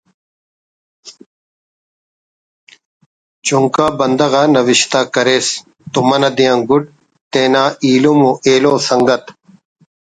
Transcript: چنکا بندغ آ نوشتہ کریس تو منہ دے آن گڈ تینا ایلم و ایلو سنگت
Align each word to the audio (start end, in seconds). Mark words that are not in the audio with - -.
چنکا 3.45 3.87
بندغ 3.99 4.33
آ 4.41 4.43
نوشتہ 4.55 5.01
کریس 5.13 5.47
تو 5.91 5.99
منہ 6.07 6.29
دے 6.37 6.45
آن 6.51 6.59
گڈ 6.69 6.83
تینا 7.31 7.63
ایلم 7.85 8.19
و 8.29 8.31
ایلو 8.47 8.73
سنگت 8.89 9.23